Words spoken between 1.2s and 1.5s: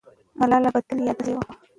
سوې وه.